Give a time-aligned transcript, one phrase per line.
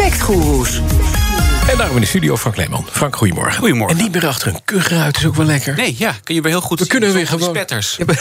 [0.00, 0.80] Factgoeroes.
[1.70, 2.86] En daarom in de studio Frank Leeman.
[2.90, 3.58] Frank, goedemorgen.
[3.58, 3.96] Goedemorgen.
[3.96, 5.76] En niet meer achter een kuchruit is ook wel lekker.
[5.76, 7.48] Nee, ja, kun je weer heel goed We zien kunnen weer gewoon...
[7.48, 7.96] spetters.
[7.98, 8.04] Ja,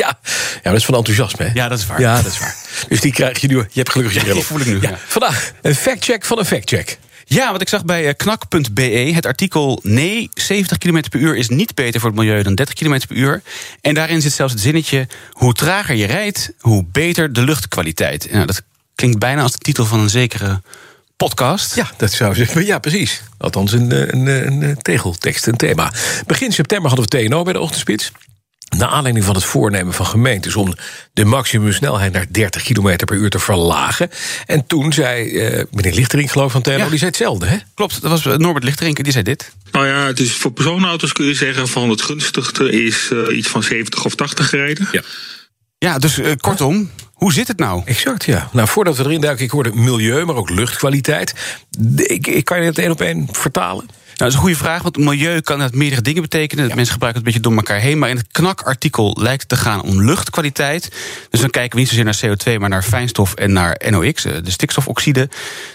[0.00, 0.18] ja.
[0.62, 1.50] ja, dat is van enthousiasme, hè?
[1.54, 2.00] Ja, dat is waar.
[2.00, 2.56] Ja, dat is waar.
[2.88, 3.56] Dus die krijg je nu...
[3.56, 4.48] Je hebt gelukkig je Ja, bril die op.
[4.48, 4.98] voel ik nu, ja.
[5.06, 6.98] Vandaag een factcheck van een factcheck.
[7.24, 8.82] Ja, wat ik zag bij eh, knak.be,
[9.14, 9.80] het artikel...
[9.82, 13.16] nee, 70 km per uur is niet beter voor het milieu dan 30 km per
[13.16, 13.42] uur.
[13.80, 15.06] En daarin zit zelfs het zinnetje...
[15.30, 18.32] hoe trager je rijdt, hoe beter de luchtkwaliteit.
[18.32, 18.62] Nou, dat
[18.94, 20.62] klinkt bijna als de titel van een zekere
[21.16, 21.74] podcast.
[21.74, 22.64] Ja, dat zou zeggen.
[22.64, 23.22] Ja, precies.
[23.38, 25.92] Althans, een, eh, een, een, een eh, tegeltekst, een thema.
[26.26, 28.12] Begin september hadden we TNO bij de ochtendspits.
[28.76, 30.74] Naar aanleiding van het voornemen van gemeentes om
[31.12, 34.10] de maximumsnelheid naar 30 km per uur te verlagen.
[34.46, 36.88] En toen zei eh, meneer Lichtering, geloof ik van TNO, Ja.
[36.88, 37.56] die zei hetzelfde, hè?
[37.74, 39.52] Klopt, dat was eh, Norbert Lichterinken, die zei dit.
[39.72, 43.48] Nou ja, het is voor personenauto's kun je zeggen van het gunstigste is eh, iets
[43.48, 44.88] van 70 of 80 gereden.
[44.92, 45.02] Ja.
[45.78, 46.90] Ja, dus eh, kortom,
[47.22, 47.82] hoe zit het nou?
[47.84, 48.48] Exact, ja.
[48.52, 51.34] Nou, voordat we erin duiken, ik hoorde milieu, maar ook luchtkwaliteit.
[51.96, 53.86] Ik, ik kan je het één op één vertalen.
[54.12, 56.66] Nou, dat is een goede vraag, want milieu kan het meerdere dingen betekenen.
[56.66, 57.98] Mensen gebruiken het een beetje door elkaar heen.
[57.98, 60.90] Maar in het knakartikel lijkt het te gaan om luchtkwaliteit.
[61.30, 64.32] Dus dan kijken we niet zozeer naar CO2, maar naar fijnstof en naar NOx, eh,
[64.42, 65.28] de stikstofoxide.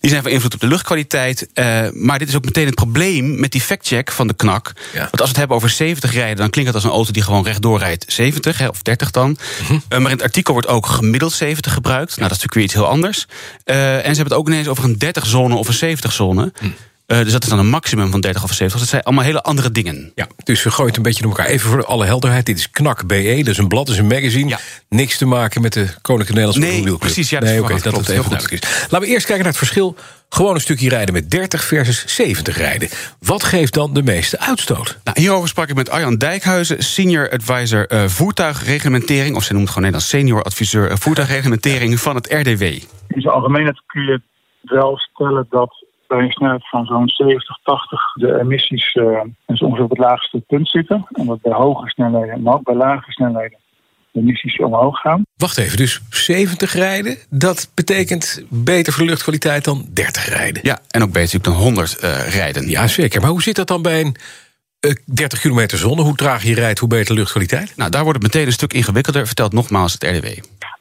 [0.00, 1.48] Die zijn van invloed op de luchtkwaliteit.
[1.52, 4.72] Eh, maar dit is ook meteen het probleem met die factcheck van de knak.
[4.92, 4.98] Ja.
[4.98, 7.22] Want als we het hebben over 70 rijden, dan klinkt dat als een auto die
[7.22, 9.36] gewoon rechtdoor rijdt 70, hè, of 30 dan.
[9.62, 9.72] Mhm.
[9.88, 12.16] Eh, maar in het artikel wordt ook gemiddeld 70 gebruikt.
[12.16, 13.26] Nou, dat is natuurlijk weer iets heel anders.
[13.64, 16.52] En ze hebben het ook ineens over een 30-zone of een 70-zone.
[16.60, 16.66] Hm.
[17.06, 18.70] Eh, dus dat is dan een maximum van 30 of 70.
[18.72, 20.12] Dus dat zijn allemaal hele andere dingen.
[20.14, 21.46] Ja, dus we gooien het een beetje door elkaar.
[21.46, 24.06] Even voor alle helderheid, dit is Knak BE, dat is een blad, dat is een
[24.06, 24.48] magazine.
[24.48, 24.58] Ja.
[24.88, 27.82] Niks te maken met de Koninklijke Nederlandse Nee, precies, ja, dat is nee, oké, dat
[27.82, 28.90] verwarrend, het even klopt, heel duidelijk is.
[28.90, 29.96] Laten we eerst kijken naar het verschil.
[30.28, 32.88] Gewoon een stukje rijden met 30 versus 70 rijden.
[33.20, 34.98] Wat geeft dan de meeste uitstoot?
[35.04, 39.36] Nou, hierover sprak ik met Arjan Dijkhuizen, senior advisor eh, voertuigreglementering.
[39.36, 42.62] Of ze noemt het gewoon Nederlands senior adviseur eh, voertuigreglementering van het RDW.
[42.62, 44.20] In zijn algemeenheid kun je
[44.62, 49.84] wel stellen dat bij een snelheid van zo'n 70, 80 de emissies eh, dus ongeveer
[49.84, 51.06] op het laagste punt zitten.
[51.12, 53.58] En dat bij hoge snelheden, maar ook bij lage snelheden,
[54.10, 55.22] de emissies omhoog gaan.
[55.36, 60.62] Wacht even, dus 70 rijden, dat betekent beter voor de luchtkwaliteit dan 30 rijden.
[60.64, 62.68] Ja, en ook beter natuurlijk dan 100 eh, rijden.
[62.68, 63.20] Ja, zeker.
[63.20, 64.16] Maar hoe zit dat dan bij een
[64.80, 66.02] eh, 30 kilometer zonne?
[66.02, 67.76] Hoe trager je rijdt, hoe beter de luchtkwaliteit?
[67.76, 70.26] Nou, daar wordt het meteen een stuk ingewikkelder, vertelt nogmaals het RDW.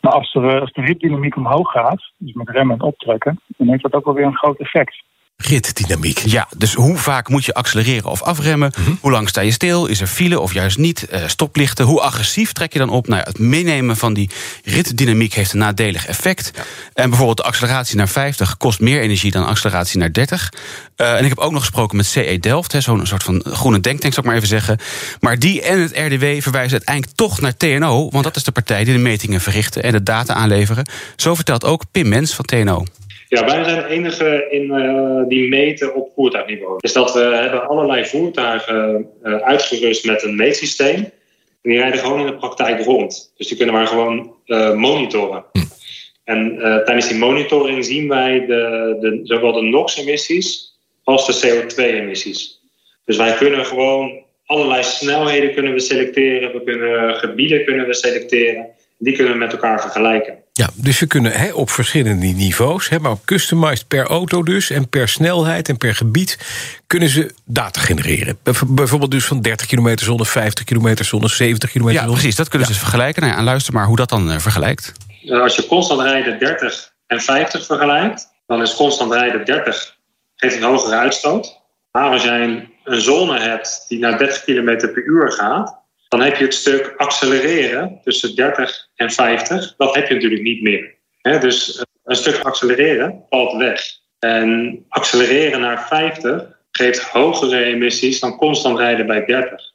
[0.02, 3.68] Maar als, er, eh, als de ritdynamiek omhoog gaat, dus met remmen en optrekken, dan
[3.68, 5.04] heeft dat ook wel weer een groot effect.
[5.46, 6.18] Ritdynamiek.
[6.26, 8.72] Ja, dus hoe vaak moet je accelereren of afremmen?
[9.00, 9.86] Hoe lang sta je stil?
[9.86, 11.08] Is er file of juist niet?
[11.08, 11.86] Eh, stoplichten.
[11.86, 13.08] Hoe agressief trek je dan op?
[13.08, 14.30] Nou ja, het meenemen van die
[14.64, 16.52] ritdynamiek heeft een nadelig effect.
[16.94, 20.50] En bijvoorbeeld de acceleratie naar 50 kost meer energie dan acceleratie naar 30.
[20.96, 23.80] Eh, en ik heb ook nog gesproken met CE Delft, hè, zo'n soort van groene
[23.80, 24.78] denktank, zou ik maar even zeggen.
[25.20, 28.84] Maar die en het RDW verwijzen uiteindelijk toch naar TNO, want dat is de partij
[28.84, 30.88] die de metingen verrichten en de data aanleveren.
[31.16, 32.86] Zo vertelt ook Pim Mens van TNO.
[33.34, 36.78] Ja, wij zijn de enige in, eh, die meten op voertuigniveau.
[36.80, 40.96] Dus dat we hebben allerlei voertuigen eh, uitgerust met een meetsysteem.
[41.64, 43.34] En die rijden gewoon in de praktijk rond.
[43.38, 45.46] Dus die kunnen maar gewoon eh, monitoren.
[46.24, 52.62] En eh, tijdens die monitoring zien wij de, de, zowel de NOx-emissies als de CO2-emissies.
[53.06, 56.52] Dus wij kunnen gewoon allerlei snelheden kunnen we selecteren.
[56.52, 58.68] We kunnen gebieden kunnen we selecteren.
[58.98, 60.43] Die kunnen we met elkaar vergelijken.
[60.56, 64.70] Ja, dus we kunnen hè, op verschillende niveaus, hè, maar op customized per auto dus...
[64.70, 66.38] en per snelheid en per gebied
[66.88, 68.38] kunnen ze data genereren.
[68.44, 72.18] Bijv- Bijvoorbeeld dus van 30 kilometer zone, 50 kilometer zone, 70 kilometer Ja, zone.
[72.18, 73.22] precies, dat kunnen ze dus vergelijken.
[73.22, 74.92] Nou ja, en luister maar hoe dat dan eh, vergelijkt.
[75.22, 79.96] Nou, als je constant rijden 30 en 50 vergelijkt, dan is constant rijden 30
[80.36, 81.60] geeft een hogere uitstoot.
[81.92, 85.76] Maar als jij een, een zone hebt die naar 30 km per uur gaat,
[86.14, 89.74] dan heb je het stuk accelereren tussen 30 en 50.
[89.78, 90.96] Dat heb je natuurlijk niet meer.
[91.22, 93.82] Dus eh, een stuk accelereren valt weg.
[94.20, 99.72] En accelereren naar 50 geeft hogere emissies dan constant rijden bij 30.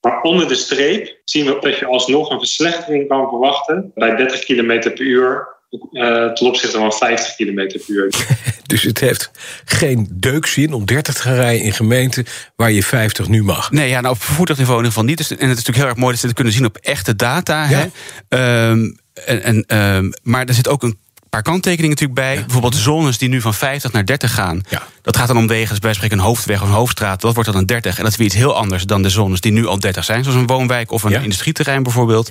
[0.00, 4.44] Maar onder de streep zien we dat je alsnog een verslechtering kan verwachten bij 30
[4.44, 5.48] km per uur
[5.92, 8.10] eh, ten opzichte van 50 km per uur.
[8.66, 9.30] Dus het heeft
[9.64, 12.26] geen deukzin om 30 te gaan rijden in gemeenten...
[12.56, 13.70] waar je 50 nu mag.
[13.70, 15.18] Nee, ja, nou, op voertuigniveau in ieder geval niet.
[15.18, 17.16] Dus, en het is natuurlijk heel erg mooi dat ze het kunnen zien op echte
[17.16, 17.68] data.
[17.68, 17.78] Ja.
[17.78, 17.88] Hè?
[18.28, 18.90] Ehm,
[19.24, 20.98] en, en, ehm, maar er zit ook een
[21.30, 22.40] paar kanttekeningen natuurlijk bij.
[22.40, 24.60] Bijvoorbeeld zones die nu van 50 naar 30 gaan.
[24.68, 24.82] Ja.
[25.02, 27.20] Dat gaat dan om wegen, dus bij spreken een hoofdweg of een hoofdstraat.
[27.20, 27.96] Dat wordt dan een 30.
[27.96, 30.24] En dat is weer iets heel anders dan de zones die nu al 30 zijn.
[30.24, 32.30] Zoals een woonwijk of een industrieterrein bijvoorbeeld.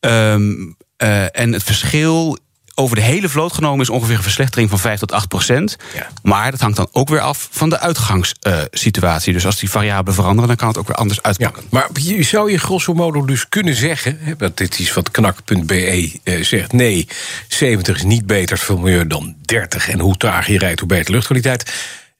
[0.00, 0.52] Ehm,
[0.96, 2.38] eh, en het verschil
[2.80, 5.76] over de hele vloot genomen is ongeveer een verslechtering van 5 tot 8 procent.
[5.94, 6.08] Ja.
[6.22, 9.32] Maar dat hangt dan ook weer af van de uitgangssituatie.
[9.32, 11.62] dus als die variabelen veranderen, dan kan het ook weer anders Ja, uitpakken.
[11.70, 14.18] maar je zou je grosso modo dus kunnen zeggen...
[14.20, 16.72] Hè, want dit is wat knak.be eh, zegt...
[16.72, 17.08] nee,
[17.48, 19.88] 70 is niet beter voor milieu dan 30...
[19.88, 21.72] en hoe trager je rijdt, hoe beter luchtkwaliteit.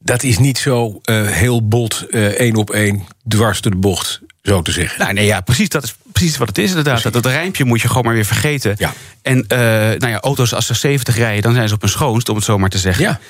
[0.02, 4.20] Dat is niet zo eh, heel bot, eh, één op één, dwars door de bocht,
[4.42, 4.98] zo te zeggen.
[4.98, 7.02] Nou, nee, ja, precies, dat is precies wat het is inderdaad.
[7.02, 8.74] Dat, dat rijmpje moet je gewoon maar weer vergeten.
[8.78, 8.92] Ja.
[9.22, 9.58] En eh,
[9.98, 12.44] nou ja, auto's als ze 70 rijden, dan zijn ze op hun schoonst, om het
[12.44, 13.04] zo maar te zeggen.
[13.04, 13.20] Ja.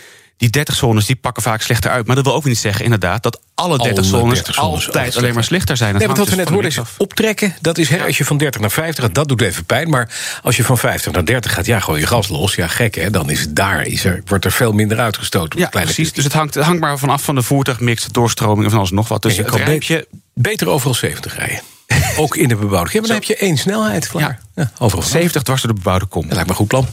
[0.41, 2.07] Die 30 zones die pakken vaak slechter uit.
[2.07, 5.17] Maar dat wil ook niet zeggen, inderdaad, dat alle 30 Alle zones 30 zones altijd
[5.17, 5.91] alleen maar slechter zijn.
[5.91, 7.55] Dat Nee, want wat we hangt net dus hoorden is optrekken.
[7.61, 9.91] Dat is hè, als je van 30 naar 50 gaat, dat doet even pijn.
[9.91, 10.09] Maar
[10.43, 12.55] als je van 50 naar 30 gaat, ja, gooi je gas los.
[12.55, 15.59] Ja, gek hè, dan is het daar, is er, wordt er veel minder uitgestoten.
[15.59, 16.13] op Ja, precies.
[16.13, 18.91] Dus het hangt, het hangt maar vanaf van de voertuigmix, de doorstroming en van alles
[18.91, 19.23] nog wat.
[19.23, 21.61] Dus je het kan rijmpje, Beter overal 70 rijden.
[22.17, 22.91] Ook in de bebouwde.
[22.93, 24.41] Ja, maar dan heb je één snelheid klaar.
[24.55, 24.71] Ja.
[24.79, 25.05] overal.
[25.05, 26.23] 70 dwars door de bebouwde kom.
[26.23, 26.87] Dat lijkt me een goed plan.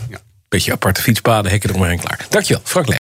[0.49, 2.25] Beetje aparte fietspaden, hekken eromheen klaar.
[2.29, 2.97] Dankjewel, Frank Lee.